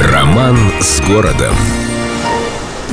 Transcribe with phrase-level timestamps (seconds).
[0.00, 1.56] Роман с городом.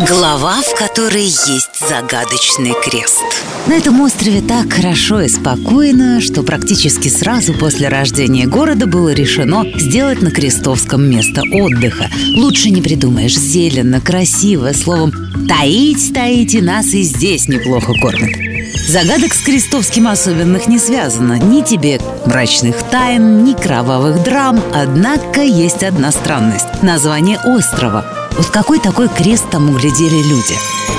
[0.09, 3.23] Глава, в которой есть загадочный крест.
[3.67, 9.65] На этом острове так хорошо и спокойно, что практически сразу после рождения города было решено
[9.77, 12.09] сделать на Крестовском место отдыха.
[12.35, 15.11] Лучше не придумаешь, зелено, красиво, словом,
[15.47, 18.44] таить, таить и нас и здесь неплохо кормят.
[18.87, 21.39] Загадок с Крестовским особенных не связано.
[21.39, 24.61] Ни тебе мрачных тайн, ни кровавых драм.
[24.75, 26.83] Однако есть одна странность.
[26.83, 28.05] Название острова.
[28.37, 30.55] Вот какой такой крест там углядели люди?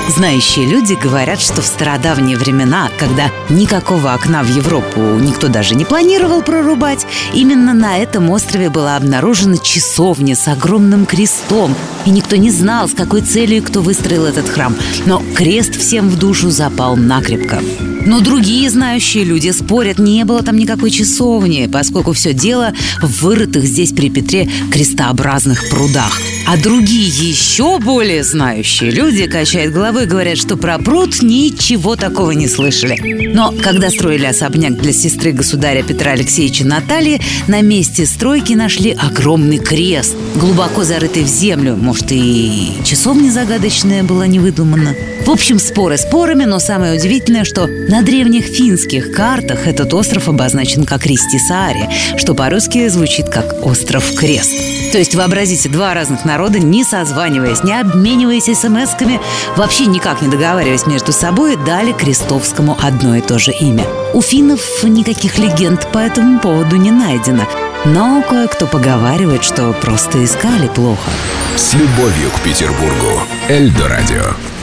[0.09, 5.85] Знающие люди говорят, что в стародавние времена, когда никакого окна в Европу никто даже не
[5.85, 12.49] планировал прорубать, именно на этом острове была обнаружена часовня с огромным крестом, и никто не
[12.49, 14.75] знал, с какой целью кто выстроил этот храм.
[15.05, 17.61] Но крест всем в душу запал накрепко.
[18.05, 23.63] Но другие знающие люди спорят, не было там никакой часовни, поскольку все дело в вырытых
[23.65, 26.17] здесь при Петре крестообразных прудах.
[26.47, 32.31] А другие еще более знающие люди качают головой и говорят, что про пруд ничего такого
[32.31, 33.33] не слышали.
[33.33, 39.57] Но когда строили особняк для сестры государя Петра Алексеевича Натальи, на месте стройки нашли огромный
[39.57, 41.75] крест, глубоко зарытый в землю.
[41.75, 44.95] Может, и часовня загадочная была не выдумана.
[45.25, 50.85] В общем, споры спорами, но самое удивительное, что на древних финских картах этот остров обозначен
[50.85, 54.53] как Ристисаари, что по-русски звучит как «остров Крест».
[54.93, 59.19] То есть, вообразите, два разных народа, не созваниваясь, не обмениваясь смс-ками,
[59.55, 63.83] вообще никак не договариваясь между собой, дали Крестовскому одно и то же имя.
[64.13, 67.47] У финнов никаких легенд по этому поводу не найдено.
[67.85, 71.09] Но кое-кто поговаривает, что просто искали плохо.
[71.55, 73.23] С любовью к Петербургу.
[73.49, 74.56] Эльдо радио.